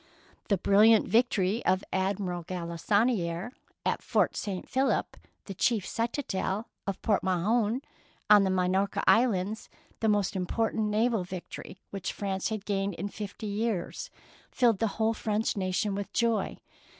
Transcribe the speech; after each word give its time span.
The 0.47 0.57
brilliant 0.57 1.07
victory 1.07 1.63
of 1.63 1.83
Admiral 1.93 2.43
Galissonfere 2.45 3.51
at 3.85 4.01
Fort 4.01 4.35
St. 4.35 4.67
Philip, 4.67 5.15
the 5.45 5.53
chief 5.53 5.85
citadel 5.85 6.67
of 6.87 6.99
Port 7.03 7.21
Mahon 7.21 7.83
on 8.27 8.43
the 8.43 8.49
Minorca 8.49 9.03
Islands, 9.05 9.69
the 9.99 10.09
most 10.09 10.35
important 10.35 10.85
naval 10.87 11.23
victory 11.23 11.83
which 11.91 12.17
Prance 12.17 12.49
had 12.49 12.65
gained 12.65 12.95
in 12.95 13.09
fifty 13.09 13.45
years, 13.45 14.09
filled 14.49 14.79
the 14.79 14.87
whole 14.97 15.13
French 15.13 15.55
nation 15.55 15.93
with 15.93 16.11
joy. 16.13 16.57